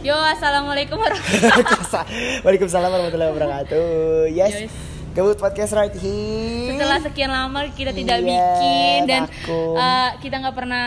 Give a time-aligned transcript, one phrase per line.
[0.00, 2.04] Yo, assalamualaikum warahmatullahi wabarakatuh.
[2.40, 3.88] Waalaikumsalam warahmatullahi wabarakatuh.
[4.32, 4.54] Yes.
[4.56, 4.72] Yes.
[5.10, 6.72] Kebut podcast right here.
[6.72, 10.86] Setelah sekian lama kita tidak Iya, bikin dan eh, kita nggak pernah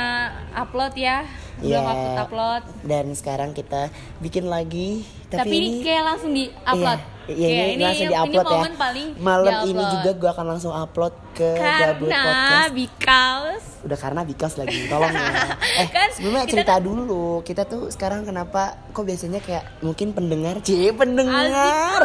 [0.56, 1.28] upload ya,
[1.60, 1.92] belum Iya.
[1.92, 2.64] upload upload.
[2.82, 5.04] Dan sekarang kita bikin lagi.
[5.28, 7.13] Tapi, ini kayak langsung di upload.
[7.24, 8.76] Iya, iya, ini, langsung ini di-upload ya.
[8.76, 9.94] paling Malam ini di-upload.
[9.94, 12.72] juga gue akan langsung upload ke Gabut Podcast.
[12.74, 15.28] because Udah karena because lagi, tolong ya.
[15.80, 17.24] Eh, Kan sebelumnya kita- cerita dulu.
[17.42, 22.00] Kita tuh sekarang kenapa kok biasanya kayak mungkin pendengar, cie pendengar.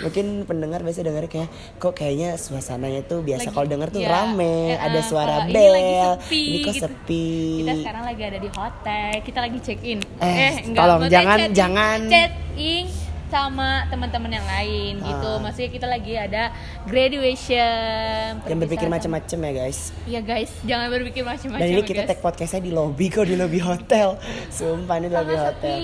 [0.00, 4.56] mungkin pendengar biasa denger kayak kok kayaknya suasananya tuh biasa kalau denger tuh iya, rame,
[4.70, 5.74] eh, ada eh, suara kalau bel.
[5.74, 6.82] ini sepi, kok gitu.
[6.82, 7.26] sepi.
[7.58, 9.98] kita sekarang lagi ada di hotel, kita lagi check in.
[10.18, 11.98] Eh, tolong, maksudnya jangan- chat- jangan.
[12.06, 12.84] chat in
[13.26, 15.30] sama teman-teman yang lain gitu.
[15.30, 15.42] Ah.
[15.42, 16.54] Maksudnya kita lagi ada
[16.86, 18.38] graduation.
[18.42, 19.78] Jangan berpikir macam-macam ya guys.
[20.04, 21.60] Iya guys, jangan berpikir macam-macam.
[21.60, 22.10] Dan ini ya, kita guys.
[22.10, 24.16] tag podcastnya di lobby kok di lobby hotel.
[24.48, 25.78] Sumpah ini di lobby hotel.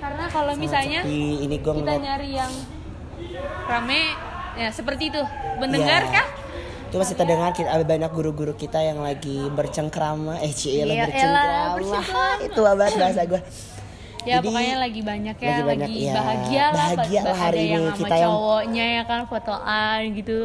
[0.00, 1.44] Karena kalau misalnya sepi.
[1.44, 2.52] ini gue kita nyari yang
[3.66, 4.02] rame,
[4.56, 5.22] ya seperti itu.
[5.60, 6.14] Mendengar Ya.
[6.16, 6.26] kah?
[6.90, 11.38] Itu masih terdengar kita ada banyak guru-guru kita yang lagi bercengkrama, eh cie Iya, bercengkrama.
[11.38, 12.34] elah, bercengkrama.
[12.42, 13.40] Itu abad bahasa gue.
[14.20, 17.32] Ya Jadi, pokoknya lagi banyak ya, lagi lagi, banyak, ya, bahagia lah, bahagia lah ada
[17.40, 17.88] hari yang ini.
[17.88, 20.40] sama Kita yang- cowoknya ya kan fotoan gitu.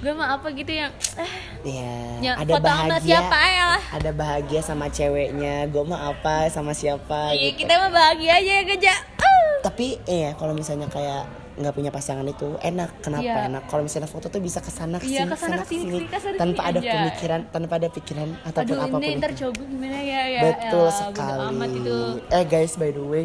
[0.00, 1.32] Gue mah apa gitu yang eh,
[1.62, 3.04] Iya, Ya, ada foto sama bahagia.
[3.04, 3.70] siapa ya.
[3.92, 5.54] Ada bahagia sama ceweknya.
[5.68, 7.60] Gue mah apa sama siapa iya gitu.
[7.60, 8.96] kita mah bahagia aja ya.
[9.20, 9.52] Ah.
[9.62, 11.28] Tapi iya kalau misalnya kayak
[11.60, 12.90] nggak punya pasangan itu enak.
[12.98, 13.46] Kenapa Iya.
[13.46, 13.62] enak?
[13.66, 16.16] Kalau misalnya foto tuh bisa ke sana ke sini, Iya, ke sana ke sini, ke
[16.16, 16.92] sana tanpa ke sini ada aja.
[16.96, 19.00] pemikiran, tanpa ada pikiran ataupun Aduh apa pun.
[19.02, 20.40] ini ntar gimana ya ya.
[20.42, 21.40] Betul elah, bodo sekali.
[21.46, 21.96] amat itu.
[22.30, 23.24] Eh guys, by the way,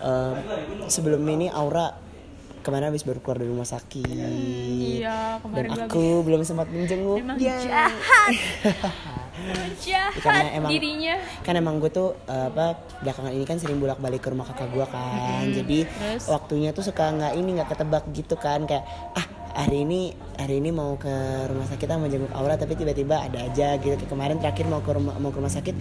[0.00, 0.34] em,
[0.86, 2.00] sebelum ini Aura
[2.58, 4.08] ke mana habis baru keluar dari rumah sakit.
[4.08, 7.60] Iya Dan kemarin aku belum sempat menjenguk Emang dia.
[7.60, 8.32] jahat.
[10.16, 11.14] Karena emang- dirinya.
[11.42, 14.70] Kan emang gue tuh eh, apa belakangan ini kan sering bolak balik ke rumah kakak
[14.70, 15.44] gue kan.
[15.50, 16.30] Jadi Terus?
[16.30, 20.74] waktunya tuh suka nggak ini nggak ketebak gitu kan kayak ah hari ini hari ini
[20.74, 21.14] mau ke
[21.46, 24.90] rumah sakit mau jenguk Aura tapi tiba-tiba ada aja gitu kayak kemarin terakhir mau ke
[24.90, 25.74] rumah mau ke rumah sakit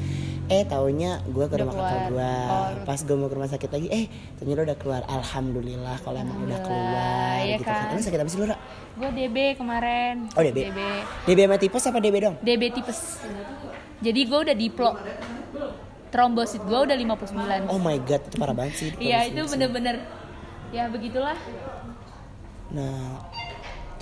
[0.46, 2.70] eh taunya gue ke rumah kakak gue Oh.
[2.86, 4.06] pas gue mau ke rumah sakit lagi eh
[4.38, 7.92] ternyata udah keluar alhamdulillah kalau emang udah keluar iya gitu kan kan?
[7.97, 8.58] emang sakit apa sih lu Ra?
[8.94, 10.30] Gue DB kemarin.
[10.38, 10.70] Oh, DB.
[10.70, 10.80] DB.
[11.26, 13.26] DB sama tipes apa DB dong DB tipes.
[14.06, 14.92] Jadi gue udah diplo.
[16.14, 17.74] Trombosit gue udah 59.
[17.74, 20.06] oh my god itu parah banget sih Iya itu bener-bener
[20.70, 21.34] ya begitulah.
[22.74, 23.22] Nah,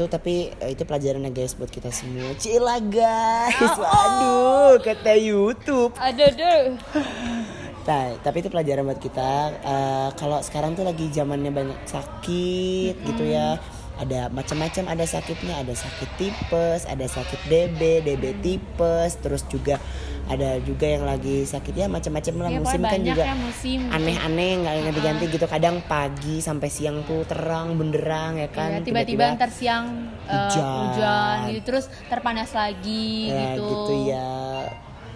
[0.01, 2.33] itu tapi eh, itu pelajarannya guys buat kita semua.
[2.41, 5.93] Cila guys, Oh, waduh, kata YouTube.
[6.01, 6.61] Aduh aduh.
[7.81, 9.57] Nah, tapi itu pelajaran buat kita.
[9.57, 13.57] Eh, kalau sekarang tuh lagi zamannya banyak sakit gitu ya.
[14.01, 19.77] Ada macam-macam, ada sakitnya, ada sakit tipes, ada sakit DB, DB tipes, terus juga
[20.25, 23.79] ada juga yang lagi sakit ya macam-macam lah Ya, musim kan juga ya musim.
[23.89, 29.35] aneh-aneh nggak ganti-ganti gitu kadang pagi sampai siang tuh terang benderang ya kan Iya, tiba-tiba
[29.35, 30.63] ntar siang Hujan.
[30.87, 33.67] hujan gitu terus terpanas lagi ya gitu.
[33.67, 34.31] gitu ya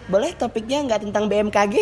[0.05, 1.75] boleh topiknya nggak tentang BMKG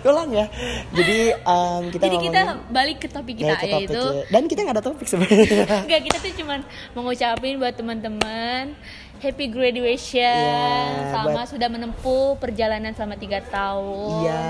[0.00, 0.46] tolong ya
[0.90, 4.24] jadi em, kita Jadi kita balik ke topik kita ke topik yaitu ya.
[4.28, 6.60] dan kita nggak ada topik sebenarnya Enggak, kita tuh cuman
[6.92, 8.76] mengucapin buat teman-teman
[9.18, 14.20] happy graduation Iya, sama buat- sudah menempuh perjalanan selama tiga tahun.
[14.20, 14.44] iya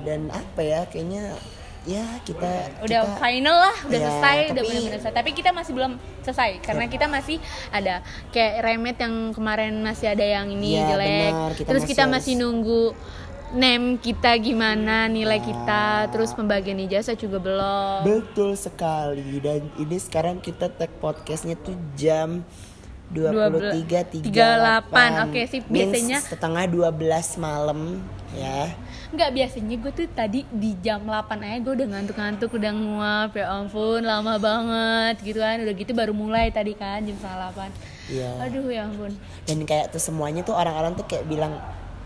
[0.00, 1.36] dan apa ya kayaknya
[1.84, 2.48] ya kita
[2.80, 5.14] Udah kita- final lah, udah Ya, selesai, udah tapi- benar-benar selesai.
[5.14, 7.36] Tapi kita masih belum selesai karena kita masih
[7.70, 7.94] ada
[8.28, 11.30] kayak remet yang kemarin masih ada yang ini Iya, jelek.
[11.30, 12.82] benar, kita Terus masih kita harus- masih nunggu
[13.54, 15.44] name kita gimana, nilai Nah.
[15.44, 18.02] kita, terus pembagian ijazah juga belum.
[18.02, 22.42] betul sekali dan ini sekarang kita tag podcastnya tuh jam
[23.06, 25.62] 23.38 Oke, sip.
[25.68, 28.00] Means Biasanya- setengah 12 malam
[28.32, 28.72] ya
[29.14, 33.46] Enggak biasanya gue tuh tadi di jam 8 aja gue udah ngantuk-ngantuk udah nguap ya
[33.46, 35.62] ampun lama banget gitu kan.
[35.62, 38.30] Udah gitu baru mulai tadi kan jam setengah 8 Iya.
[38.42, 39.14] aduh ya ampun.
[39.46, 41.54] Dan kayak tuh semuanya tuh orang-orang tuh kayak bilang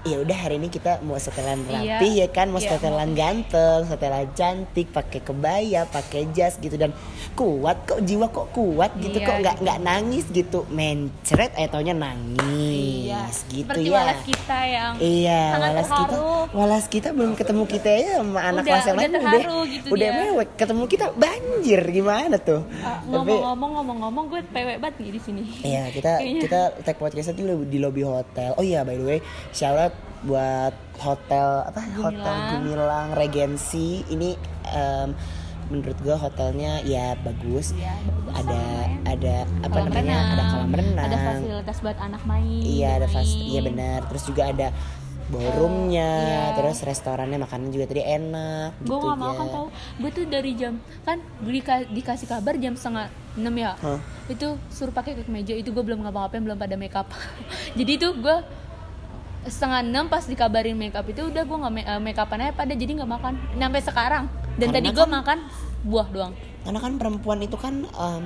[0.01, 1.99] ya udah hari ini kita mau setelan Iya.
[1.99, 2.71] rapi ya kan mau Iya.
[2.73, 6.95] setelan ganteng setelan cantik pakai kebaya pakai jas gitu dan
[7.35, 9.65] kuat kok jiwa kok kuat gitu Iya, kok nggak gitu.
[9.65, 12.47] nggak nangis gitu mencret eh taunya nangis
[13.05, 16.17] iya gitu seperti ya walas kita yang Iya, sangat walas kita,
[16.53, 19.13] walas kita belum ketemu kita ya sama anak Udah- kelas yang udah lain
[19.69, 20.19] gitu udah dia.
[20.21, 20.49] mewek.
[20.57, 22.63] Ketemu kita banjir gimana tuh?
[22.79, 26.41] Ah, ngomong-ngomong ngomong-ngomong gue pewek banget nih di sini Iya kita Kayaknya.
[26.41, 28.55] kita tag podcastnya di di lobby hotel.
[28.55, 29.19] Oh iya by the way
[29.51, 34.35] shout out buat hotel apa hotel Gumilang Regency ini
[34.67, 35.15] em,
[35.69, 37.77] menurut gue hotelnya ya bagus.
[37.77, 38.63] Iya, bagus ada
[39.05, 41.05] ada apa Kolam namanya renang, ada kolam renang.
[41.05, 43.29] ada fasilitas buat anak main Iya ada main.
[43.29, 44.01] iya benar.
[44.09, 44.69] Terus juga ada
[45.29, 46.45] ballroomnya iya.
[46.57, 49.37] terus restorannya makanan juga tadi enak gue gitu nggak mau ya.
[49.37, 49.67] kan tau
[50.01, 50.75] gue tuh dari jam
[51.05, 54.01] kan gue dika- dikasih kabar jam setengah enam ya Hah?
[54.27, 57.13] itu suruh pakai ke meja itu gue belum ngapa-ngapain belum pada make up
[57.79, 58.37] jadi itu gue
[59.45, 62.73] setengah enam pas dikabarin make up itu udah gue nggak eh, make upan aja pada
[62.73, 63.35] jadi nggak makan.
[63.55, 64.25] Sampai sekarang.
[64.57, 65.39] Dan Karena tadi gue kan- makan
[65.85, 66.33] buah doang.
[66.61, 68.25] Karena kan perempuan itu kan em,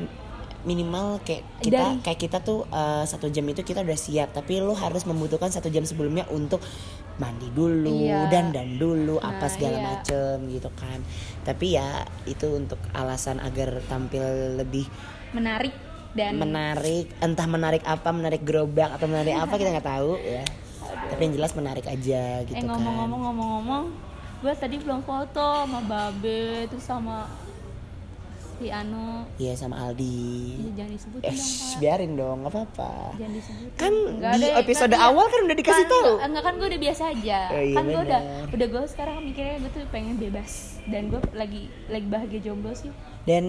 [0.63, 4.33] minimal kayak kita Dari- kayak kita tuh eh, satu jam itu kita udah siap.
[4.33, 6.65] Tapi lo harus membutuhkan satu jam sebelumnya untuk
[7.13, 8.33] mandi dulu Iya.
[8.33, 9.85] dan dan dulu apa Nah, segala iya.
[9.85, 10.99] macem gitu kan.
[11.43, 11.89] Tapi ya
[12.25, 14.25] itu untuk alasan agar tampil
[14.57, 14.89] lebih
[15.33, 15.77] menarik
[16.13, 20.45] dan menarik entah menarik apa menarik gerobak atau menarik apa kita nggak tahu ya
[21.13, 22.73] tapi yang jelas menarik aja gitu eh kan.
[22.73, 23.85] ngomong-ngomong ngomong-ngomong
[24.43, 27.29] gue tadi belum foto sama babe terus sama
[28.63, 30.23] si Anu Iya sama Aldi.
[30.57, 31.79] Ih, jangan disebutin eh dong Pak.
[31.79, 32.93] biarin dong nggak apa-apa.
[33.15, 36.13] Jangan disebutin kan Enggak di ada- episode kan- awal kan udah dikasih kan, tahu.
[36.21, 37.41] enggak, kan gue udah biasa aja.
[37.49, 40.53] Oh, iya kan gue udah udah gue sekarang mikirnya gue tuh pengen bebas.
[40.83, 42.91] Dan gue lagi lagi bahagia jomblo sih.
[43.23, 43.45] Dan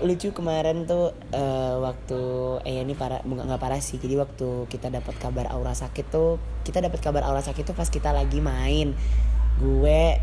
[0.00, 2.20] lucu kemarin tuh eh, waktu
[2.62, 3.96] eh ini para nggak parah sih.
[3.96, 7.86] Jadi waktu kita dapat kabar Aura sakit tuh kita dapat kabar Aura sakit tuh pas
[7.86, 8.94] kita lagi main.
[9.56, 10.18] Gue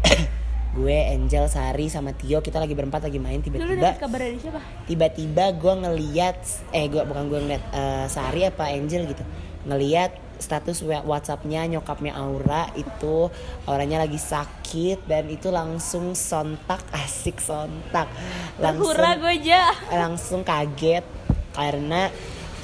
[0.75, 4.59] gue Angel Sari sama Tio kita lagi berempat lagi main tiba-tiba dapet kabar dari siapa?
[4.83, 6.37] tiba-tiba gue ngeliat
[6.75, 9.23] eh gue bukan gue ngeliat eh, Sari apa Angel gitu
[9.65, 13.31] ngeliat status WhatsAppnya nyokapnya Aura itu
[13.63, 18.11] Auranya lagi sakit dan itu langsung sontak asik sontak
[18.59, 21.07] langsung Hura gue aja langsung kaget
[21.55, 22.11] karena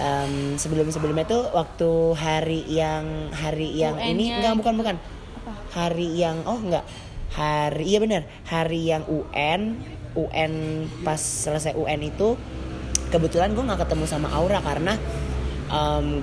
[0.03, 4.95] em, sebelum-sebelumnya tuh waktu hari yang hari yang ini enggak bukan bukan.
[5.41, 5.51] Apa?
[5.71, 6.83] hari yang oh enggak
[7.31, 9.79] hari iya benar hari yang UN
[10.15, 12.35] UN pas selesai UN itu
[13.11, 14.99] kebetulan gue nggak ketemu sama Aura karena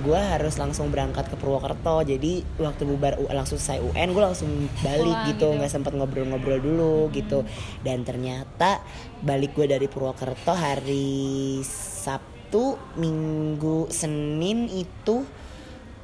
[0.05, 2.05] gue harus langsung berangkat ke Purwokerto.
[2.05, 4.49] Jadi waktu bubar U- langsung selesai UN gue langsung
[4.85, 5.47] balik Pulang gitu.
[5.49, 5.57] gitu.
[5.57, 7.41] nggak sempat ngobrol-ngobrol dulu gitu.
[7.81, 8.85] Dan ternyata
[9.25, 15.25] balik gue dari Purwokerto hari Sabtu Minggu Senin itu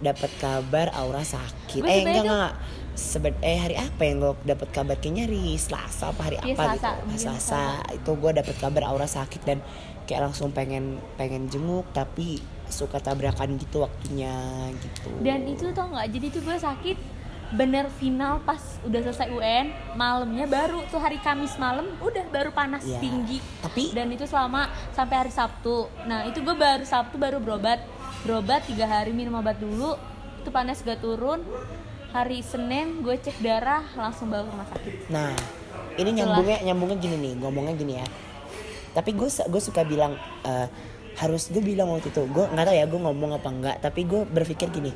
[0.01, 1.85] dapat kabar Aura sakit.
[1.85, 2.53] Gue eh enggak enggak
[2.95, 4.95] Seben- eh hari apa yang gue dapat kabar?
[4.95, 7.03] Kayaknya hari Selasa apa hari Iya, apa Selasa, gitu.
[7.03, 7.63] Mungkin Selasa.
[7.91, 9.59] Itu gue dapat kabar Aura sakit dan
[10.03, 10.83] kayak langsung pengen
[11.13, 14.31] pengen jenguk tapi suka tabrakan gitu waktunya
[14.73, 15.11] gitu.
[15.19, 16.07] Dan itu tau nggak?
[16.09, 16.97] Jadi tuh gue sakit
[17.45, 22.81] bener final pas udah selesai UN malamnya baru tuh hari Kamis malam udah baru panas
[22.81, 22.97] Iya.
[22.97, 23.37] tinggi.
[23.59, 25.91] Tapi dan itu selama sampai hari Sabtu.
[26.03, 27.83] Nah itu gue baru Sabtu baru berobat.
[28.23, 29.93] Berobat tiga hari minum obat dulu
[30.39, 31.41] itu panas gak turun
[32.15, 35.35] hari Senin gue cek darah langsung bawa ke rumah sakit Nah,
[35.99, 36.15] ini Itulah.
[36.15, 38.07] nyambungnya nyambungnya gini nih, ngomongnya gini ya.
[38.95, 40.15] Tapi gue gue suka bilang
[40.47, 40.67] eh,
[41.15, 44.27] harus gue bilang waktu itu gue nggak tahu ya gue ngomong apa enggak tapi gue
[44.27, 44.91] berpikir gini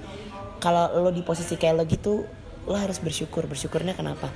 [0.59, 2.27] kalau lo di posisi kayak lo gitu
[2.67, 4.27] lo harus bersyukur bersyukurnya kenapa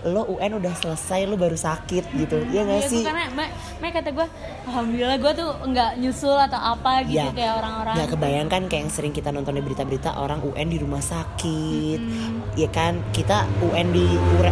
[0.00, 2.38] lo UN udah selesai lo baru sakit gitu.
[2.48, 3.02] Ya nggak Iya, sih?
[3.02, 4.26] karena Mbak, Mbak kata gue,
[4.64, 7.94] alhamdulillah gue tuh nggak nyusul atau apa gitu Ya, kayak orang-orang.
[7.94, 12.00] nggak kebayangkan kayak yang sering kita nonton di berita-berita orang UN di rumah sakit,
[12.54, 13.02] ya kan?
[13.10, 14.06] Kita UN di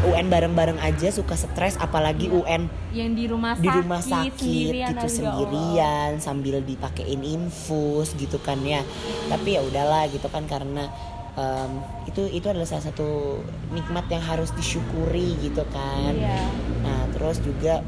[0.05, 4.89] UN bareng-bareng aja suka stres, apalagi UN yang di rumah di sakit, rumah sakit sendirian,
[4.89, 5.11] gitu ya Allah.
[5.13, 8.83] sendirian sambil dipakein infus gitu kan ya.
[9.27, 10.91] Tapi ya udahlah gitu kan karena
[11.37, 11.71] em,
[12.09, 13.41] itu itu adalah salah satu
[13.71, 16.13] nikmat yang harus disyukuri gitu kan.
[16.17, 16.41] Iya.
[16.83, 17.85] nah terus juga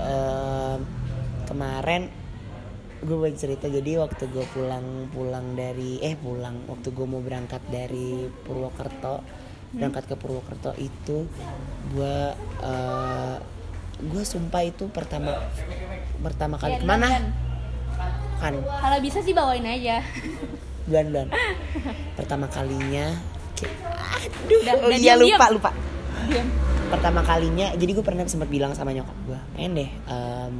[0.00, 0.80] em,
[1.44, 2.08] kemarin
[2.98, 3.70] gue mau cerita.
[3.70, 6.66] Jadi waktu gue pulang pulang dari eh pulang.
[6.66, 9.22] Waktu gue mau berangkat dari Purwokerto
[9.68, 11.28] berangkat ke Purwokerto itu
[11.92, 12.16] gue
[12.64, 13.36] eh,
[13.98, 15.36] gue sumpah itu pertama
[16.24, 16.78] pertama kali.
[16.78, 17.08] Iya, ke mana?
[18.38, 18.54] kan?
[18.54, 19.98] Kalau bisa sih bawain aja.
[20.88, 21.28] bulan-bulan
[22.14, 23.12] pertama kalinya
[23.58, 25.28] aduh Dan- oh dan iya diam-diam.
[25.30, 25.70] lupa lupa
[26.26, 26.48] Diam.
[26.88, 29.90] pertama kalinya jadi gue pernah sempat bilang sama nyokap gue pengen deh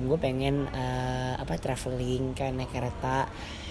[0.05, 3.27] gue pengen eh, apa traveling kayak naik kereta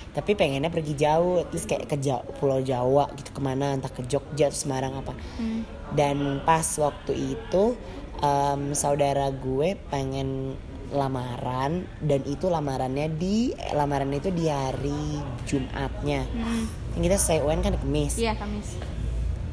[0.09, 4.01] tapi pengennya pergi jauh terus kayak ke Ja- pulau Jawa gitu ke mana entah ke
[4.03, 5.61] Jogja atau Semarang apa Hmm.
[5.93, 7.77] dan pas waktu itu
[8.17, 10.57] em, saudara gue pengen
[10.89, 13.37] lamaran dan itu lamarannya di
[13.71, 16.63] lamaran itu di hari Jumatnya Hmm.
[16.93, 18.67] Yang kita selesai UN kan di Kamis Iya, Kamis.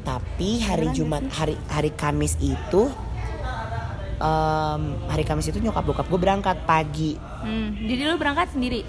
[0.00, 2.82] tapi hari Beneran Jumat hari hari Kamis itu
[4.16, 7.76] em, hari Kamis itu nyokap bokap gue berangkat pagi Hmm.
[7.76, 8.80] Jadi lu berangkat sendiri?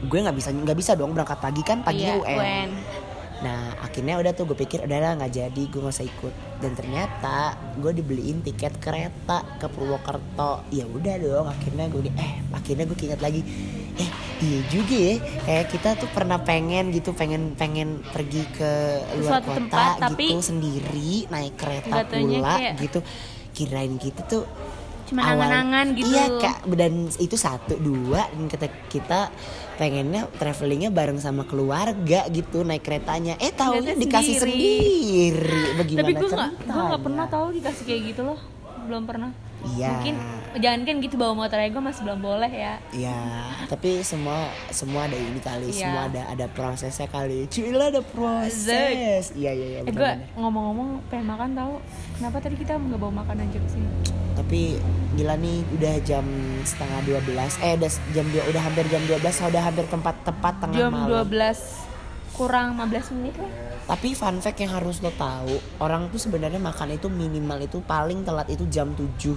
[0.00, 2.38] gue nggak bisa nggak bisa dong berangkat pagi kan paginya Iya, UN.
[2.40, 2.70] UN.
[3.40, 6.72] Nah akhirnya udah tuh gue pikir udah lah nggak jadi gue nggak usah ikut dan
[6.74, 7.36] ternyata
[7.74, 12.98] gue dibeliin tiket kereta ke Purwokerto ya udah dong akhirnya gue di eh akhirnya gue
[13.00, 13.40] ingat lagi
[13.96, 18.72] eh Iya juga ya, kayak kita tuh pernah pengen gitu, pengen pengen pergi ke
[19.20, 23.00] luar Suatu kota tempat, tapi gitu sendiri, naik kereta pula kayak- gitu.
[23.52, 24.48] Kirain kita tuh
[25.10, 26.14] Cuma angan-angan gitu.
[26.14, 29.20] Iya kak, dan itu satu dua dan kita kita
[29.74, 33.34] pengennya travelingnya bareng sama keluarga gitu naik keretanya.
[33.42, 35.74] Eh tahunya dikasih sendiri.
[35.74, 38.38] Bagaimana Tapi gue nggak, gue nggak pernah tahu dikasih kayak gitu loh,
[38.86, 39.34] belum pernah.
[39.74, 39.98] Iya.
[39.98, 40.14] Mungkin
[40.58, 42.74] jangan kan gitu bawa motor aja gue masih belum boleh ya.
[42.90, 43.18] Iya,
[43.70, 45.78] tapi semua semua ada ini kali, Iya.
[45.86, 47.46] semua ada ada prosesnya kali.
[47.46, 49.30] Cila ada proses.
[49.32, 51.74] Iya iya iya Eh gue ngomong-ngomong pengen makan tahu.
[52.18, 53.88] Kenapa tadi kita nggak bawa makanan aja sini?
[54.34, 54.60] Tapi
[55.14, 56.24] gila nih udah jam
[56.62, 60.78] setengah 12 Eh udah jam dua udah hampir jam 12 udah hampir tempat tepat tengah
[60.80, 61.28] Jam malam.
[61.28, 61.86] 12
[62.32, 63.52] kurang 15 menit lah.
[63.84, 68.22] Tapi fun fact yang harus lo tahu, orang tuh sebenarnya makan itu minimal itu paling
[68.22, 69.34] telat itu jam 7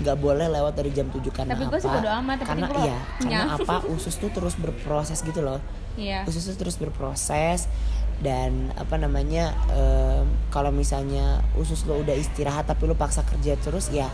[0.00, 1.76] Nggak boleh lewat dari jam 7 karena Tapi apa?
[1.80, 3.76] sih amat, tapi karena iya, karena apa?
[3.88, 5.60] Usus tuh terus berproses gitu loh.
[5.96, 6.26] Iya.
[6.28, 7.66] Usus tuh terus berproses
[8.22, 13.90] dan apa namanya em, kalau misalnya usus lo udah istirahat tapi lo paksa kerja terus
[13.90, 14.06] ya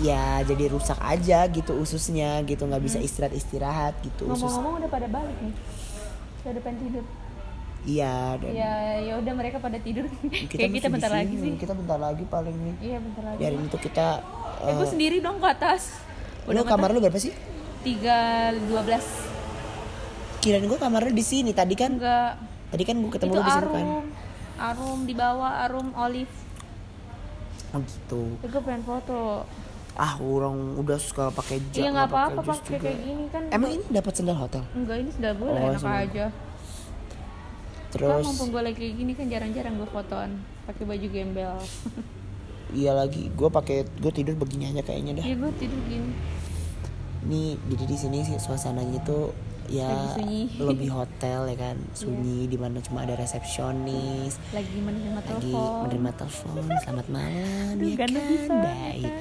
[0.00, 4.90] ya jadi rusak aja gitu ususnya gitu nggak bisa istirahat istirahat gitu usus Ngomong-ngomong udah
[4.90, 5.54] pada balik nih.
[6.48, 7.04] Udah pengen tidur.
[7.84, 10.06] Iya dan Ya ya udah mereka pada tidur.
[10.50, 11.52] Kayak kita bentar di lagi sini, sih.
[11.58, 12.74] kita bentar lagi paling nih.
[12.80, 13.38] Iya bentar lagi.
[13.38, 14.06] dari itu kita
[14.62, 15.98] Eh, gue eh, sendiri dong ke atas.
[16.44, 17.34] lo kamar lu berapa sih?
[17.82, 19.02] Tiga dua belas.
[20.38, 21.50] Kirain gue kamar lu di sini.
[21.50, 22.38] Tadi kan enggak.
[22.68, 23.86] tadi kan gue ketemu itu lu di situ kan?
[24.62, 24.98] arum.
[25.02, 26.30] Di bawah arum olive.
[27.70, 28.22] Oh gitu.
[28.38, 29.42] Eh, gue pengen foto.
[29.92, 33.42] Ah orang udah suka pakai jas iya nggak apa-apa pakai kayak gini kan.
[33.50, 34.62] Emang ini dapat sendal hotel?
[34.72, 36.00] Enggak ini sudah boleh Oh, enak sudah.
[36.00, 36.26] aja
[37.92, 40.30] terus mumpung gue lagi gini kan jarang-jarang gue fotoan
[40.64, 41.56] pakai baju gembel.
[42.72, 45.24] Iya lagi gue pakai gue tidur begini aja kayaknya dah.
[45.28, 46.08] Iya gue tidur gini
[47.22, 49.30] nih jadi di sini sih suasananya tuh
[49.70, 49.86] ya
[50.18, 50.50] Lagi.
[50.58, 50.66] Iya.
[50.66, 54.42] lebih hotel ya kan sunyi di mana cuma ada resepsionis.
[54.50, 55.86] Lagi menerima lagi telepon.
[55.86, 58.08] menerima telepon selamat malam ya kan?
[58.10, 59.12] bisa, baik.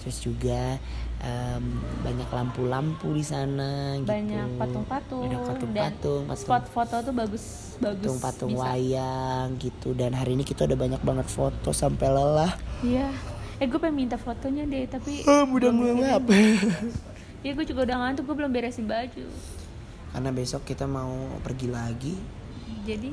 [0.00, 0.80] terus juga
[1.20, 1.64] em,
[2.00, 6.40] banyak lampu-lampu di sana banyak gitu patung-patung banyak dan patung-patung patung.
[6.40, 8.62] spot foto tuh bagus bagus patung-patung bisa.
[8.62, 9.88] wayang gitu.
[9.92, 12.52] Dan hari ini kita udah banyak banget foto sampai lelah.
[12.80, 13.08] Iya.
[13.56, 16.92] Eh gue pengen minta fotonya deh tapi ah mudah belum mudahan dikirim.
[17.40, 19.24] Iya gue juga udah ngantuk gue belum beresin baju.
[20.10, 21.08] Karena besok kita mau
[21.40, 22.12] pergi lagi.
[22.84, 23.10] Jadi?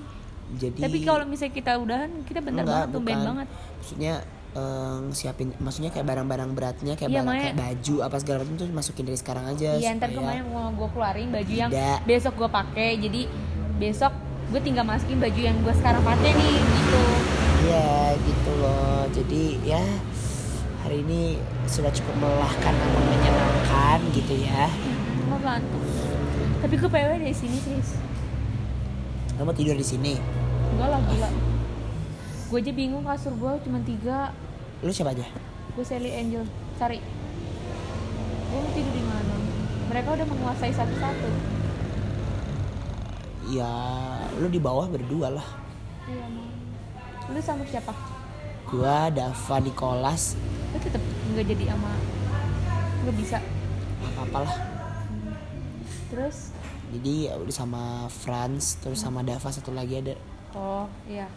[0.50, 3.48] Jadi tapi kalau misalnya kita udahan kita bentar Enggak, banget tumben banget.
[3.78, 4.14] Maksudnya
[4.54, 8.56] eh, siapin maksudnya kayak barang-barang beratnya kayak Iya, barang makanya- kayak baju apa segala macam
[8.58, 12.00] tuh masukin dari sekarang aja iya ntar kemarin mau gue keluarin baju yang Tidak.
[12.04, 12.90] besok gue pakai.
[12.98, 13.22] Jadi
[13.78, 14.12] besok
[14.48, 17.02] gue tinggal masukin baju yang gue sekarang pakai nih gitu.
[17.68, 19.04] Iya gitu loh.
[19.12, 19.84] Jadi ya
[20.88, 21.36] hari ini
[21.68, 24.72] sudah cukup melelahkan namun menyenangkan gitu ya.
[25.28, 25.84] gue ngantuk.
[26.64, 27.78] Tapi gue PW dari sini sih
[29.38, 30.14] Kamu tidur di sini.
[30.74, 31.30] enggak lah gila
[32.48, 34.32] gue aja bingung kasur gue cuma tiga.
[34.80, 35.28] Lu siapa aja?
[35.76, 36.48] gue Sally Angel.
[36.80, 37.04] Cari.
[38.48, 39.36] Gue mau tidur di mana?
[39.92, 41.57] Mereka udah menguasai satu-satu
[43.48, 43.72] Ya
[44.44, 45.48] lu di bawah berdua lah.
[46.08, 46.28] iya
[47.28, 47.92] lu sama siapa?
[48.68, 50.36] Gua Dava Nicholas
[50.76, 51.00] lu tetep
[51.32, 51.92] nggak jadi sama
[53.04, 53.38] nggak bisa?
[54.04, 54.56] Apa-apalah.
[56.12, 56.52] terus?
[56.92, 60.16] Jadi ya udah sama Franz terus sama Dava satu lagi ada.
[60.56, 61.28] Oh iya.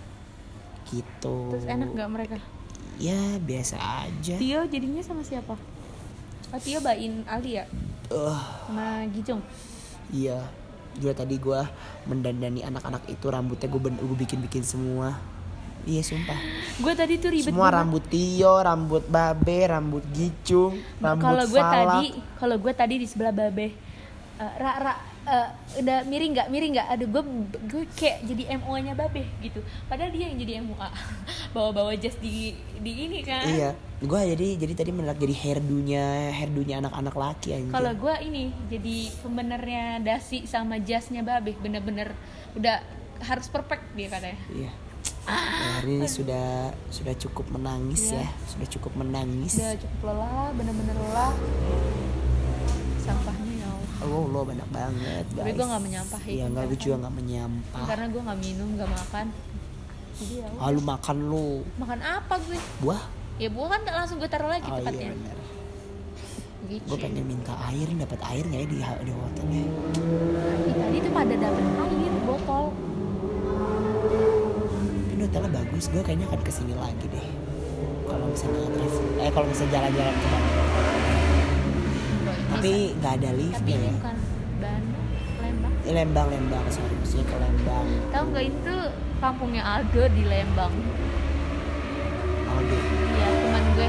[0.90, 1.54] Gitu.
[1.54, 2.38] terus enak nggak mereka?
[2.98, 4.34] Ya biasa aja.
[4.38, 5.54] Tio jadinya sama siapa?
[6.50, 7.64] Oh Tio bain Ali ya?
[8.10, 9.42] Eh, sama Gijong?
[10.10, 10.59] Iya.
[10.98, 11.68] Juga tadi gua
[12.08, 15.14] mendandani anak-anak itu rambutnya gue gue bikin-bikin semua.
[15.80, 16.36] Iya sumpah.
[16.76, 17.76] gue tadi tuh ribet Semua banget.
[17.80, 22.06] rambut Tio, rambut Babe, rambut Gicung, rambut kalau gue tadi
[22.36, 23.72] kalau gue tadi di sebelah babe
[24.40, 24.92] Eh, ra ra
[25.22, 25.48] eh,
[25.78, 27.22] udah miring nggak miring nggak aduh gue
[27.66, 30.88] gue kayak jadi MO nya babe gitu padahal dia yang jadi MUA
[31.54, 36.04] bawa bawa jas di di ini kan Iya, gue jadi jadi tadi menolak jadi hairdunya
[36.32, 37.70] hairdunya anak-anak laki anjir.
[37.70, 42.16] kalau gue ini jadi pembenernya dasi sama jasnya babe bener-bener
[42.52, 42.80] udah
[43.20, 44.72] harus perfect dia katanya Iya.
[45.30, 45.36] Ya,
[45.78, 46.48] hari ini sudah
[46.88, 48.24] sudah cukup menangis Iya.
[48.24, 49.52] ya, sudah cukup menangis.
[49.54, 51.32] udah cukup lelah bener-bener lelah
[53.00, 53.39] sampahnya
[54.00, 54.10] Allah.
[54.10, 55.38] Oh, lo banyak banget, guys.
[55.38, 56.82] Tapi gua nggak menyampah, Iya, nggak gue kan.
[56.82, 57.84] juga nggak menyampah.
[57.86, 59.26] karena gue nggak minum nggak makan
[60.12, 60.48] jadi ya.
[60.56, 61.48] Ah, lu makan lu.
[61.76, 63.02] makan apa gue Buah?
[63.36, 65.36] ya buah kan langsung gue taruh lagi Oh iya tempatnya benar.
[66.66, 69.64] gitu Gue pengen minta air, dapat air nggak ya di di hotelnya?
[70.62, 72.64] Ih, tadi tuh pada dapat air botol
[75.10, 77.26] Ini hotelnya bagus, gue kayaknya akan ke sini lagi deh.
[78.04, 78.60] Kalau misalnya
[79.18, 80.68] eh kalau misalnya jalan-jalan ke Bandung.
[82.50, 83.92] Tapi tapi nggak ada tapi liftnya ini ya?
[83.94, 84.16] bukan
[84.58, 85.06] Bandung
[85.38, 85.72] Lembang.
[85.86, 87.86] Eh, Lembang Lembang sorry maksudnya ke Lembang.
[88.10, 88.74] Tahu nggak itu
[89.22, 90.74] kampungnya Aldo di Lembang.
[92.50, 92.76] Aldo?
[93.14, 93.88] Iya teman gue.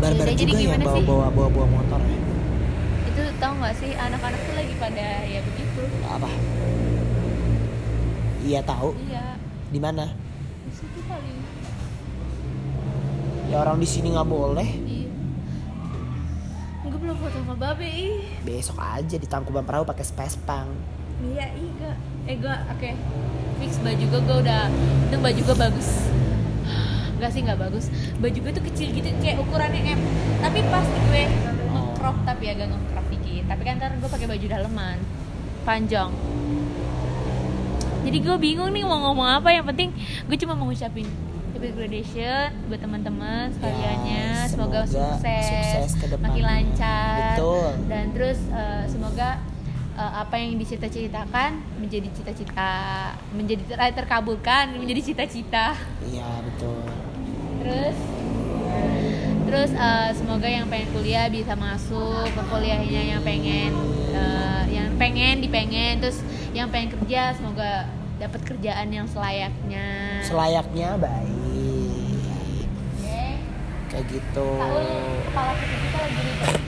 [0.00, 1.06] Barbar Yaudah, jadi juga yang gimana bawa sih?
[1.06, 2.00] bawa bawa bawa motor
[3.10, 5.82] itu tahu nggak sih anak-anak tuh lagi pada ya begitu.
[6.08, 6.28] Apa
[8.50, 9.38] iya tahu iya.
[9.70, 10.10] di mana?
[10.66, 10.98] Di situ
[13.50, 14.68] ya orang di sini nggak boleh.
[14.86, 15.10] Iya.
[16.90, 18.26] Gue belum foto sama babe ih.
[18.42, 20.66] Besok aja di Tangkuban Perahu pakai spespang
[21.20, 21.92] iya iya
[22.24, 22.90] eh gue oke.
[23.60, 24.62] Fix baju gue gue udah
[25.08, 25.88] itu baju gue bagus.
[27.20, 27.86] Enggak sih nggak bagus.
[28.18, 30.00] Baju gue tuh kecil gitu kayak ukurannya M
[30.40, 31.22] tapi pas gue
[31.70, 33.44] nge-crop tapi agak nge-crop dikit.
[33.46, 34.98] Tapi kan ntar gue pakai baju daleman
[35.60, 36.08] panjang
[38.10, 39.94] jadi gue bingung nih mau ngomong apa yang penting
[40.26, 41.06] gue cuma mau ngucapin
[41.60, 44.24] happy graduation buat teman-teman sekaliannya.
[44.32, 47.36] Ya, semoga, semoga sukses, sukses makin lancar.
[47.36, 47.70] Betul.
[47.84, 49.36] dan terus eh, semoga
[49.92, 52.72] eh, apa yang dicita-citakan menjadi cita-cita
[53.36, 55.76] menjadi ter- terkabulkan menjadi cita-cita.
[56.08, 56.80] Iya betul.
[57.60, 57.96] Terus
[59.44, 63.76] terus eh, semoga yang pengen kuliah bisa masuk ke kuliahnya yang pengen
[64.16, 66.24] eh, yang pengen dipengen terus
[66.56, 69.86] yang pengen kerja semoga dapat kerjaan yang selayaknya.
[70.28, 72.68] Selayaknya baik.
[73.90, 74.48] Kayak gitu.
[74.60, 74.86] Saul
[75.26, 76.60] kepala kita kita lagi ribet.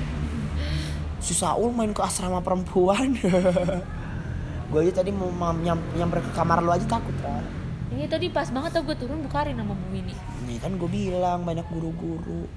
[1.22, 3.14] Si Saul main ke asrama perempuan.
[4.72, 7.44] Gue aja tadi mau nyam, nyamper ke kamar lu aja takut kan
[7.92, 10.16] ini tadi pas banget tuh gue turun bukarin sama Bu Winnie.
[10.48, 12.48] Nih kan gue bilang banyak guru-guru.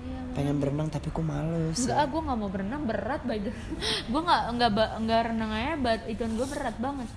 [0.00, 1.76] Iya, pengen berenang tapi gue males.
[1.84, 3.52] Enggak, ah, gue nggak mau berenang berat badan.
[4.12, 4.70] gue nggak nggak
[5.04, 7.08] nggak renang aja, bat ituan gue berat banget.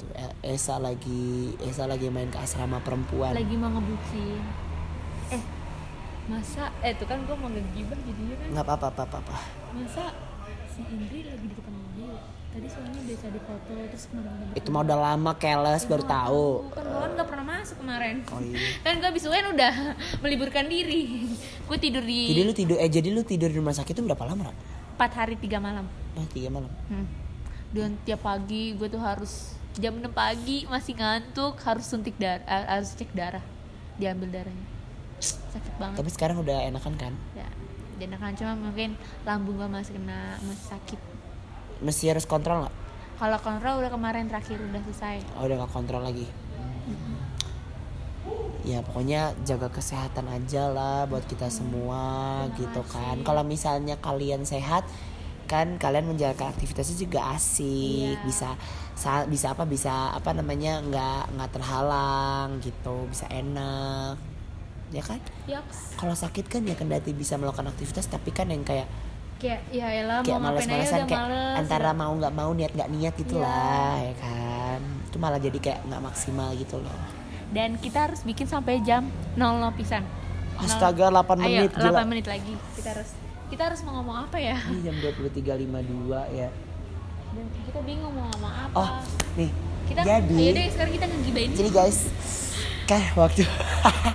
[0.00, 1.22] Itu, E- Esa lagi
[1.60, 4.40] Esa lagi main ke asrama perempuan Lagi mau ngebucin.
[5.30, 5.42] Eh,
[6.26, 6.72] masa?
[6.80, 8.48] Eh, tuh kan gue mau ngegibah jadinya kan.
[8.50, 9.36] nggak apa-apa apa apa
[9.70, 10.04] Masa
[10.66, 12.10] si Indri lagi di depan mobil?
[12.50, 14.50] Tadi soalnya biasa di foto terus ke mana-mana.
[14.52, 18.16] itu mah udah lama keles baru tahu Kan kan nggak pernah masuk kemarin.
[18.26, 19.72] oh iya Kan gue abis UN udah
[20.22, 21.30] meliburkan diri.
[21.62, 24.24] gue tidur di jadi lu tidur eh jadi lu tidur di rumah sakit itu berapa
[24.24, 24.50] lama?
[24.96, 25.86] 4 hari 3 malam.
[26.12, 27.06] oh tiga malam Hmm.
[27.70, 32.96] Dan tiap pagi gue tuh harus jam 6 pagi masih ngantuk harus suntik darah harus
[32.96, 33.44] cek darah.
[34.00, 34.66] Diambil darahnya.
[35.20, 35.96] Sakit banget.
[36.00, 37.14] Tapi sekarang udah enakan kan?
[37.36, 37.46] Ya
[38.00, 38.96] dan akan cuma mungkin
[39.28, 41.00] lambung gue masih kena masih sakit.
[41.84, 42.74] Mesti harus kontrol nggak?
[43.20, 45.20] Kalau kontrol udah kemarin terakhir udah selesai.
[45.36, 46.24] Oh udah nggak kontrol lagi?
[48.64, 53.20] Ya pokoknya jaga kesehatan aja lah buat kita semua gitu kan.
[53.20, 54.88] Kalau misalnya kalian sehat
[55.50, 58.22] kan kalian menjalankan aktivitasnya juga asik Iya.
[58.22, 58.48] bisa
[58.94, 64.14] sa- bisa apa bisa apa namanya nggak nggak terhalang gitu bisa enak
[64.90, 65.18] ya kan
[65.96, 68.86] kalau sakit kan ya kendati bisa melakukan aktivitas tapi kan yang kayak
[69.38, 71.98] kayak ya elah kayak mau males-malesan kayak males antara udah.
[71.98, 73.44] mau nggak mau niat nggak niat gitu Iya.
[73.44, 76.98] lah ya kan itu malah jadi kayak nggak maksimal gitu loh
[77.50, 79.42] dan kita harus bikin sampai jam 00
[79.74, 80.06] pisan
[80.60, 82.00] Astaga 8 menit Ayo, 8 gila.
[82.04, 83.10] menit lagi kita harus
[83.50, 85.42] kita harus mau ngomong apa ya Ini jam 23.52
[86.32, 86.48] ya.
[87.30, 88.88] dan kita bingung mau ngomong apa Oh,
[89.34, 89.50] nih.
[89.86, 91.98] kita jadi ayo deh sekarang kita ngegibain jadi guys,
[92.84, 93.42] kan waktu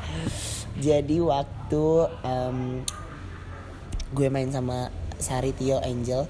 [0.88, 1.86] jadi waktu
[2.22, 2.58] em,
[4.10, 6.28] gue main sama Sari Tio Angel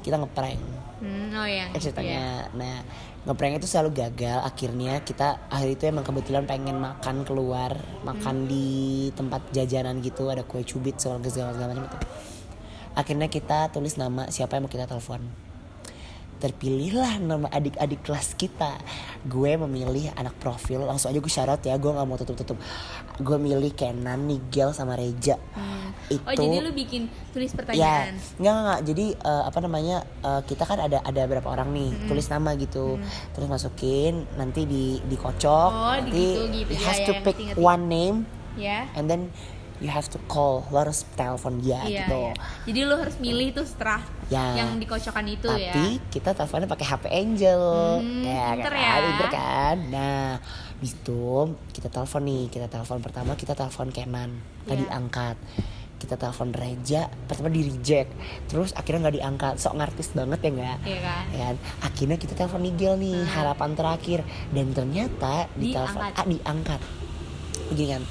[0.00, 0.62] kita ngeprank
[0.98, 1.66] Hmm, oh ya.
[1.66, 2.46] eh, ceritanya.
[2.54, 2.78] Nah,
[3.22, 4.38] ngeprank itu selalu gagal.
[4.42, 10.42] Akhirnya kita hari itu emang kebetulan pengen makan keluar, makan di tempat jajanan gitu, ada
[10.42, 11.98] kue cubit segala segala macam itu.
[12.92, 15.41] Akhirnya kita tulis nama siapa yang mau kita telepon.
[16.42, 18.74] Terpilihlah nama adik-adik kelas kita.
[19.22, 22.58] Gue memilih anak profil, langsung aja gue syarat ya, gue nggak mau tutup-tutup.
[23.16, 25.38] Gue milih Kenan, Nigel sama Reja.
[25.54, 25.94] Hmm.
[26.10, 28.14] Itu Oh, jadi lu bikin tulis Ya, pertanyaan.
[28.36, 28.80] nggak nggak, nggak.
[28.84, 32.98] Jadi eh, apa namanya eh, kita kan ada ada berapa orang nih tulis nama gitu,
[33.30, 36.74] terus masukin nanti di dikocok, Oh, nanti gitu-gitu.
[36.74, 37.62] you Ya, have ya, to pick ngerti.
[37.62, 38.18] one name
[38.52, 38.84] Ya.
[38.92, 39.30] and then
[39.82, 42.20] you have to call, lo harus telepon dia Iya, gitu.
[42.22, 42.34] iya.
[42.64, 43.98] Jadi lu harus milih tuh setelah
[44.30, 44.56] Ya.
[44.56, 45.74] yang dikocokkan itu ya.
[45.74, 47.62] Tapi kita teleponnya pakai HP Angel,
[47.98, 48.92] Hmm, ya pinter kan, ya.
[49.02, 49.76] pinter kan.
[49.90, 50.28] Nah,
[50.78, 51.26] bis itu
[51.70, 54.30] kita telepon nih, kita telepon pertama kita telepon Kenan,
[54.64, 54.94] tadi Iya.
[54.94, 55.36] angkat.
[55.98, 58.10] Kita telepon Reja, pertama di reject,
[58.46, 60.78] terus akhirnya nggak diangkat, sok ngartis banget ya nggak?
[60.82, 61.24] Iya kan?
[61.30, 61.56] Ya kan?
[61.80, 64.18] Akhirnya kita telepon Nigel nih, harapan terakhir,
[64.50, 66.80] dan ternyata di telepon ah, diangkat.
[67.70, 68.02] Begini kan,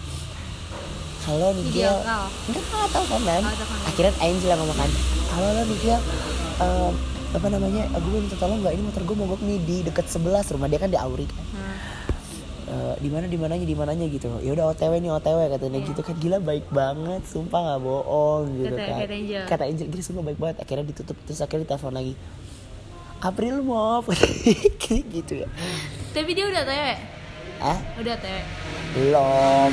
[1.22, 2.28] halo Nigel, call.
[2.48, 3.42] enggak nggak teleponan.
[3.86, 4.90] Akhirnya Angel yang ngomong kan,
[5.32, 6.00] halo halo Nigel,
[6.58, 6.94] em,
[7.32, 10.68] apa namanya aku minta tolong nggak ini motor gue mogok nih di dekat 11 rumah
[10.68, 11.78] dia kan di Auri kan Hmm.
[12.64, 15.88] Eh, di mana di mananya di mananya gitu ya udah otw nih otw katanya Iya.
[15.88, 19.44] gitu kan gila baik banget sumpah nggak bohong gitu Kata- kan kata Angel.
[19.46, 22.14] kata Angel gila sumpah baik banget akhirnya ditutup terus akhirnya ditelepon lagi
[23.22, 24.00] April mau
[24.82, 25.48] kayak gitu ya
[26.12, 26.94] Tapi dia udah tewe.
[27.60, 28.40] ah Udah tewe.
[28.92, 29.72] Belum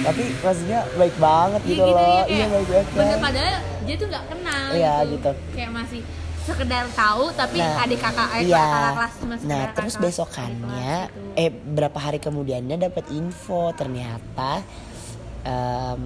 [0.00, 3.20] tapi maksudnya baik banget Iya gitu, gitu loh ya iya kayak baik banget bener kan.
[3.20, 5.10] padahal dia tuh nggak kenal Iya, gitu.
[5.12, 5.30] gitu.
[5.50, 6.00] Kayak masih
[6.40, 8.62] sekedar tahu tapi Nah, adik kakak eh, iya.
[8.64, 11.30] kakak kelas cuma Nah, kakak terus kelas, besokannya, kelas gitu.
[11.36, 14.62] eh berapa hari kemudiannya dapat info ternyata
[15.42, 16.00] em,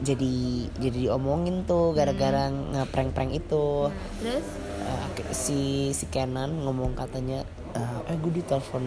[0.00, 0.34] jadi
[0.76, 3.88] jadi diomongin tuh gara-gara ngeprank-prank itu.
[3.88, 4.46] Nah, terus
[4.84, 5.60] Eh, si
[5.90, 7.40] si Kenan ngomong katanya
[7.74, 8.82] eh, eh gue ditelepon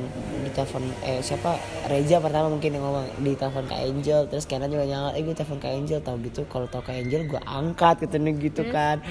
[0.48, 1.60] ditelepon eh siapa?
[1.92, 5.60] Reja pertama mungkin yang ngomong ditelepon ke Angel terus Kenan juga nyala eh gue telepon
[5.60, 9.04] ke Angel tau gitu kalau tau ke Angel gue angkat katanya gitu kan.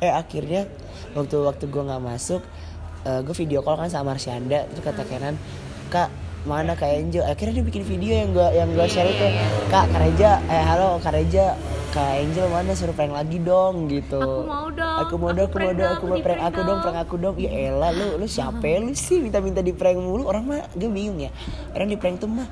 [0.00, 0.64] Eh akhirnya
[1.12, 2.42] waktu waktu gue nggak masuk
[3.04, 5.36] eh, gue video call kan sama Marsyanda terus kata Kenan
[5.88, 9.26] kak mana kak Angel akhirnya dia bikin video yang gue yang gue share itu.
[9.68, 11.52] Kak Kak Reja eh halo Kak Reja.
[11.88, 12.72] Kak Angel mana?
[12.76, 14.20] Suruh prank lagi dong gitu.
[14.20, 14.96] Aku mau dong.
[15.04, 17.14] aku mau dong aku Aku mau prank dong aku mau prank aku dong prank aku
[17.20, 17.34] dong.
[17.36, 20.24] Ya elah lu lu siapa lu sih minta-minta di prank mulu?
[20.24, 21.28] Orang mah gue bingung ya.
[21.76, 22.48] Orang di prank tuh mah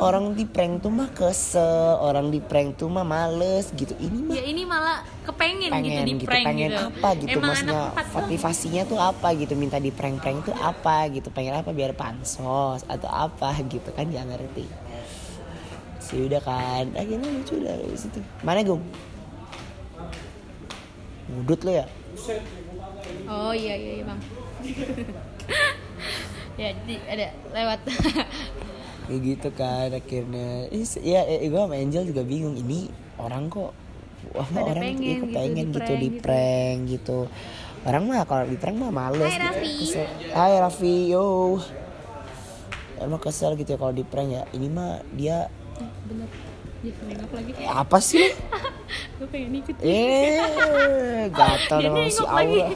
[0.00, 3.92] orang di prank tuh mah kesel orang di prank tuh mah males gitu.
[3.96, 5.04] Ini mah Ya ini malah
[5.40, 6.84] kepengen gitu pengen di gitu, prank pengen gitu.
[6.84, 11.56] apa gitu Emang maksudnya motivasinya tuh apa gitu minta di prank-prank tuh apa gitu pengen
[11.56, 14.68] apa biar pansos atau apa gitu kan nggak ngerti
[15.96, 18.84] sih udah kan akhirnya lucu udah dari situ mana gung
[21.32, 21.86] ngudut lo ya
[23.30, 24.20] Oh iya iya, iya bang.
[26.60, 27.80] ya jadi ada lewat.
[29.06, 32.90] kayak gitu kan akhirnya Is, ya eh, gue sama Angel juga bingung ini
[33.22, 33.70] orang kok
[34.32, 36.20] wah Pada orang pengen iya, kok gitu, pengen gitu di gitu.
[36.20, 37.18] prank gitu
[37.80, 39.46] orang mah kalau di prank mah males Hai, gitu.
[39.46, 39.72] Raffi.
[39.80, 40.06] Kesel.
[40.30, 41.24] Hai Raffi yo
[42.96, 45.48] emang kesel gitu ya kalau di prank ya ini mah dia
[46.06, 46.28] Bener.
[46.80, 47.50] Dia nengok lagi.
[47.54, 48.24] eh, apa sih
[49.16, 49.76] Gue pengen ikut.
[49.80, 52.22] eh gatal dong si.
[52.22, 52.68] Aura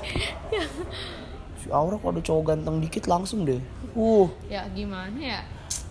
[1.57, 3.61] si Aura kalau ada cowok ganteng dikit langsung deh
[3.95, 5.41] uh ya gimana ya?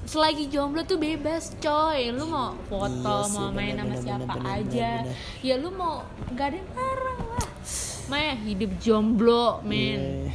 [0.04, 2.12] Selagi jomblo tuh bebas coy.
[2.12, 4.90] Lu mau foto, Iya sih, mau main bener, sama bener, siapa bener, bener, aja.
[5.00, 5.96] bener, Ya lu mau
[6.32, 7.48] Gak ada yang larang lah.
[8.04, 10.02] Maya hidup jomblo men.
[10.28, 10.32] Eh.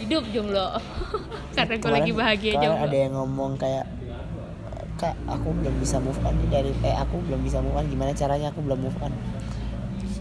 [0.00, 0.68] Hidup jomblo.
[1.56, 2.84] Karena gue lagi bahagia jomblo.
[2.84, 3.86] ada yang ngomong kayak
[4.94, 7.86] kak aku belum bisa move on nih dari eh aku belum bisa move on.
[7.86, 9.14] Gimana caranya aku belum move on?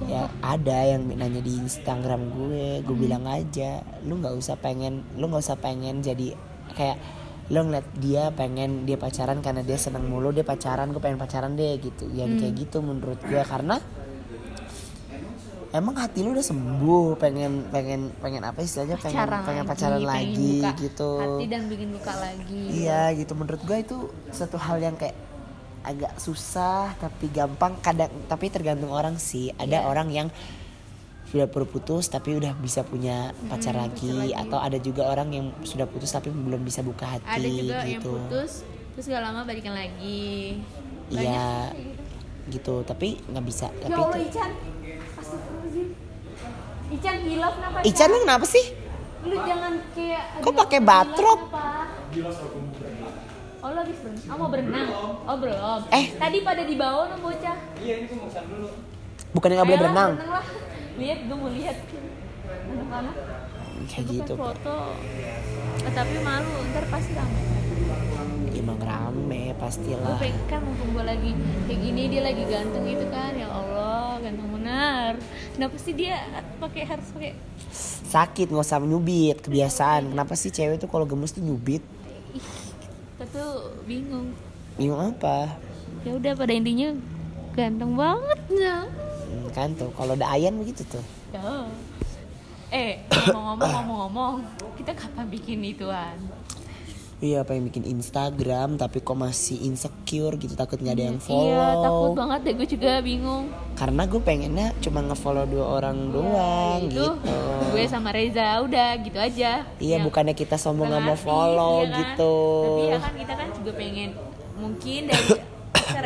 [0.03, 3.03] Ya ada yang nanya di Instagram gue gue Hmm.
[3.03, 6.35] bilang aja lu nggak usah pengen lu nggak usah pengen jadi
[6.73, 6.97] kayak
[7.53, 11.53] lu ngeliat dia pengen dia pacaran karena dia seneng mulu dia pacaran gue pengen pacaran
[11.53, 12.09] deh gitu.
[12.09, 12.35] Ya Hmm.
[12.35, 13.77] kayak gitu menurut gue karena
[15.69, 19.93] emang hati lu udah sembuh pengen pengen pengen apa istilahnya pengen pacaran pengen lagi, pacaran
[19.95, 21.11] pengen lagi buka gitu.
[21.17, 22.61] hati dan bikin luka lagi.
[22.73, 23.33] Iya gitu.
[23.33, 23.97] Menurut gue itu
[24.29, 25.17] satu hal yang kayak
[25.83, 27.77] agak susah tapi gampang.
[27.79, 29.49] Kadang tapi tergantung orang sih.
[29.53, 29.85] Ada Iya.
[29.85, 30.27] orang yang
[31.33, 36.13] sudah berputus tapi udah bisa punya pacar lagi, atau ada juga orang yang sudah putus
[36.13, 38.13] tapi belum bisa buka hati ada juga yang gitu.
[38.21, 38.61] putus
[38.93, 40.61] terus gak lama balikan lagi.
[41.09, 41.73] Iya
[42.53, 42.85] gitu.
[42.85, 44.51] Tapi nggak bisa ya tapi Allah itu- Ican.
[45.17, 45.87] Astagfirullahism
[46.93, 48.07] Ican hilaf kenapa Ican?
[48.13, 48.65] Lu kenapa sih?
[49.25, 51.39] Lu jangan kayak Kok pakai batrop?
[53.63, 54.27] Oh lo habis berenang?
[54.29, 54.87] Oh mau berenang?
[55.25, 55.79] Oh belum.
[55.89, 56.05] Eh.
[56.13, 57.57] Tadi pada di bawah no bocah.
[59.33, 60.11] Bukannya nggak boleh Ayolah, berenang?
[60.13, 60.45] berenang lah
[60.93, 61.77] Lihat gue mau lihat.
[62.43, 63.17] Anak-anak
[63.89, 64.77] kayak Gue gitu foto.
[65.83, 67.41] Eh, Tapi malu ntar pasti rame.
[68.53, 70.17] Emang rame Gue pastilah.
[70.21, 71.31] Pengen kan mumpung gue lagi
[71.65, 73.31] kayak gini dia lagi ganteng gitu kan.
[73.33, 75.11] Ya Allah ganteng benar.
[75.57, 76.17] Kenapa sih dia
[76.61, 77.33] pakai harus pakai?
[78.13, 80.13] Sakit nggak usah nyubit kebiasaan.
[80.13, 81.81] Kenapa sih cewek tuh kalau gemes tuh nyubit?
[82.37, 82.45] Ih,
[83.17, 84.29] kita tuh bingung.
[84.77, 85.57] Bingung apa?
[86.05, 86.93] Ya udah pada intinya
[87.53, 88.77] ganteng banget ya
[89.23, 91.03] Hmm, kan tuh kalau ada ayan begitu tuh.
[91.31, 91.65] Ya.
[92.73, 94.33] eh ngomong-ngomong ngomong-ngomong
[94.75, 96.17] kita kapan bikin ituan?
[97.23, 101.47] Iya pengen bikin Instagram tapi kok masih insecure gitu takut nggak ada yang follow.
[101.47, 103.47] iya takut banget deh gue juga bingung.
[103.79, 107.31] Karena gue pengennya cuma ngefollow dua orang doang itu gitu.
[107.71, 109.63] gue sama Reza udah gitu aja.
[109.79, 111.99] Iya Yang bukannya kita sombong nggak mau follow iya kan?
[112.03, 112.35] gitu.
[112.67, 114.09] Tapi ya kan kita kan juga pengen
[114.59, 115.31] mungkin dari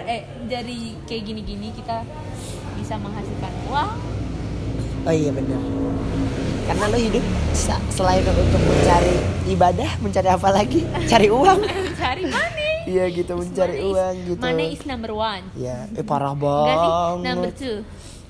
[0.14, 2.06] eh dari kayak gini-gini kita
[2.88, 3.92] bisa menghasilkan uang.
[5.04, 5.60] Oh iya bener
[6.68, 7.24] karena lo hidup
[7.92, 9.16] selain untuk mencari
[9.52, 10.88] ibadah mencari apa lagi?
[11.12, 11.60] Cari uang.
[12.00, 12.72] Cari money.
[12.88, 14.40] Iya gitu mencari Money is- uang gitu.
[14.40, 15.44] money is number one.
[15.60, 16.92] Ya eh parah sih
[17.28, 17.78] number banget two.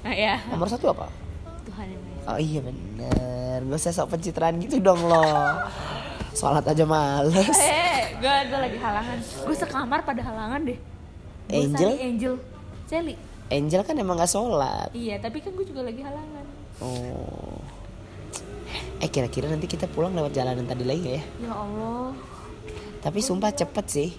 [0.02, 1.06] Ah, ya nomor satu apa?
[1.70, 2.02] Tuhan yang.
[2.26, 5.22] Oh iya bener Gak usah sok pencitraan gitu dong lo.
[6.34, 7.46] Sholat aja males.
[7.62, 9.22] Eh gue gue lagi halangan.
[9.22, 10.82] Gue sekamar pada halangan deh.
[11.46, 11.90] Gua Angel?
[12.02, 12.34] Angel.
[12.90, 14.92] Sally Angel kan emang gak sholat.
[14.92, 16.46] Iya tapi kan gue juga lagi halangan.
[16.84, 17.60] Oh.
[19.00, 21.24] Eh kira-kira nanti kita pulang lewat jalanan tadi lagi ya?
[21.40, 22.12] Ya Allah.
[23.00, 24.10] Tapi sumpah cepet sih.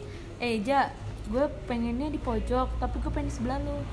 [0.41, 0.88] Eh ja
[1.29, 3.85] gue pengennya di pojok tapi gue pengen di sebelah lo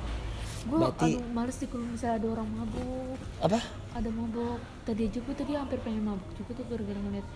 [0.66, 3.20] gue Berarti- aduh males sih kalau misalnya ada orang mabuk.
[3.44, 3.60] Apa?
[3.92, 4.58] ada mabuk.
[4.82, 7.28] Tadi aja gue tadi hampir pengen mabuk juga tuh gara-gara ngeliat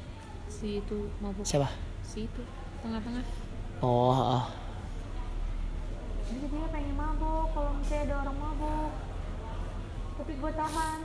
[0.47, 1.43] si itu mabuk.
[1.43, 1.67] Siapa?
[2.01, 2.41] si itu
[2.81, 3.21] tengah-tengah.
[3.83, 4.09] Oh,
[4.39, 4.45] oh.
[6.29, 8.91] Jadi dia pengen mabuk kalau misalnya ada orang mabuk.
[10.15, 10.99] Tapi gue tahan.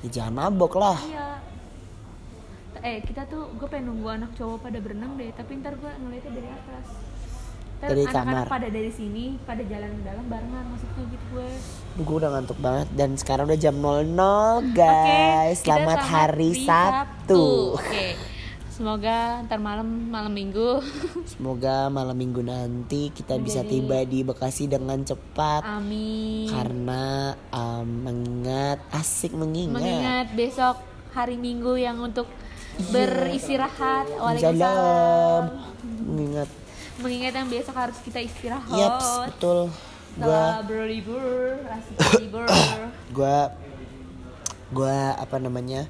[0.00, 0.98] Ya, jangan mabok lah.
[1.00, 1.28] Iya.
[2.80, 6.32] Eh kita tuh gue pengen nunggu anak cowok pada berenang deh tapi ntar gue ngeliatnya
[6.32, 6.86] dari atas.
[7.74, 8.46] Ntar Dari anak-anak kamar.
[8.50, 11.48] pada dari sini pada jalan ke dalam barengan maksudnya gitu gue.
[11.94, 14.14] Duh, gue udah ngantuk banget dan sekarang udah jam 00
[14.72, 15.58] guys.
[15.58, 17.44] kita Selamat selamat hari di Sabtu.
[17.74, 18.06] oke
[18.74, 20.82] semoga ntar malam malam minggu.
[21.32, 25.62] Semoga malam minggu nanti kita bisa Menjadi- tiba di Bekasi dengan cepat.
[25.62, 26.50] Amin.
[26.50, 29.78] Karena um, mengingat asik mengingat.
[29.78, 30.76] mengingat besok
[31.14, 32.26] hari minggu yang untuk
[32.90, 34.10] beristirahat.
[34.10, 35.42] Jalan Waalaikumsalam.
[36.02, 36.48] mengingat.
[36.94, 38.74] mengingat yang besok harus kita istirahat.
[38.74, 39.70] Yaps, betul.
[40.14, 42.46] Gua berlibur asik berlibur.
[43.16, 43.50] Gua
[44.70, 45.86] gua apa namanya?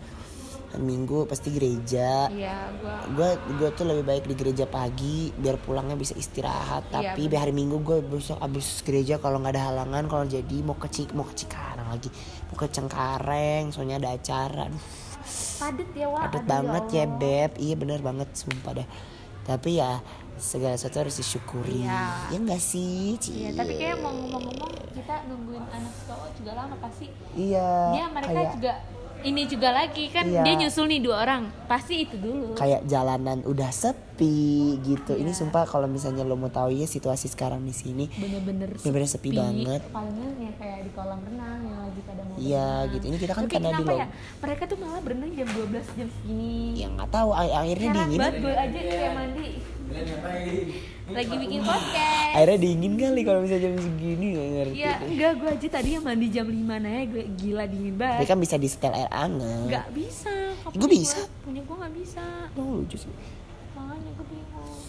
[0.80, 2.26] Minggu pasti gereja.
[2.30, 6.90] iya gua gue gue tuh lebih baik di gereja pagi biar pulangnya bisa istirahat.
[6.90, 10.56] Iya, tapi di hari minggu gue besok abis gereja kalau nggak ada halangan kalau jadi
[10.66, 12.10] mau ke Cik mau ke Cikarang lagi.
[12.50, 14.66] Mau ke Cengkareng soalnya ada acara.
[14.66, 14.82] Aduh,
[15.60, 17.50] padet ya wah padat aduh, banget ya beb.
[17.60, 18.88] Iya bener banget sumpah dah.
[19.44, 20.00] Tapi ya
[20.34, 21.87] segala sesuatu harus disyukuri.
[21.87, 22.34] Iya.
[22.34, 23.14] ya enggak sih?
[23.22, 27.06] Iya, tapi kayak mau ngomong-ngomong kita nungguin anak cowok juga lama pasti.
[27.34, 28.72] Iya dia mereka kayak juga
[29.24, 30.42] ini juga lagi kan Iya.
[30.42, 31.48] dia nyusul nih dua orang.
[31.64, 32.52] Pasti itu dulu.
[32.54, 34.44] Kayak jalanan udah sepi
[34.78, 35.12] gitu.
[35.14, 35.38] Ini Iya.
[35.40, 39.32] sumpah kalau misalnya lo mau tahu ya situasi sekarang di sini bener-bener Bener-bener sepi.
[39.32, 39.80] banget.
[39.88, 42.92] palingnya yang kayak di kolam renang yang lagi pada mau Iya, berenang.
[42.92, 43.04] gitu.
[43.04, 44.06] Ini kita kan tapi karena di ya?
[44.38, 46.54] Mereka tuh malah berenang jam 12 jam segini.
[46.76, 47.28] Ya nggak tahu.
[47.34, 48.18] Heran dingin.
[48.20, 49.48] banget gue aja kayak mandi
[51.04, 52.32] lagi bikin podcast.
[52.32, 54.76] Airnya dingin kali kalau misalnya jam segini nggak ngerti.
[54.80, 58.24] Ya enggak gue aja tadi yang mandi jam 5 nanya gue gila dingin Tapi banget
[58.24, 60.32] kan bisa di setel air anget nggak bisa.
[60.64, 61.20] Kapan Gue bisa.
[61.44, 62.24] punya gue nggak bisa.
[62.56, 63.12] Oh, lucu sih.
[63.76, 64.80] makanya gue bingung.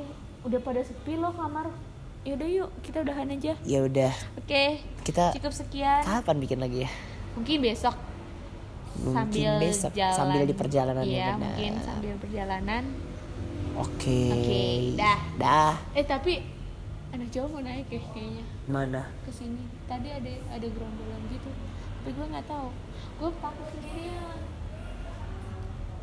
[0.00, 1.68] Eh udah pada sepi loh kamar.
[2.20, 3.52] Yaudah yuk kita udahan aja.
[3.64, 4.64] Ya udah, oke
[5.04, 6.00] kita cukup sekian.
[6.04, 6.90] kapan bikin lagi ya?
[7.32, 7.96] mungkin besok.
[9.00, 11.40] Mungkin sambil besok jalan sambil di perjalanan ya iya benar.
[11.40, 12.82] mungkin sambil perjalanan
[13.80, 14.20] Oke.
[14.28, 14.62] Oke,
[15.00, 15.18] dah.
[15.40, 15.74] Dah.
[15.96, 16.44] eh tapi
[17.10, 18.44] anak cowok mau naik ya kayaknya.
[18.68, 19.02] Mana?
[19.24, 19.64] ke sini.
[19.88, 21.50] Tadi ada ada gerombolan gitu.
[22.00, 22.68] Tapi gue nggak tahu.
[23.20, 24.40] Gue takut sendirian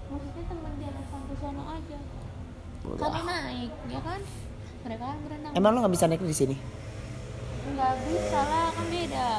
[0.07, 1.99] maksudnya teman jalan sampai sono aja.
[2.87, 4.21] Kamu naik ya kan?
[4.87, 5.51] Mereka kan berenang.
[5.51, 6.57] Emang lo nggak bisa naik di sini?
[7.67, 9.29] nggak bisa lah kan beda.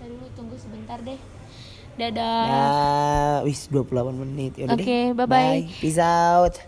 [0.00, 1.20] Tadi dulu tunggu sebentar deh
[1.98, 2.64] dadah Ya,
[3.44, 4.52] wis 28 menit.
[4.66, 5.12] Oke, deh.
[5.12, 5.68] bye-bye.
[5.80, 6.58] Peace out.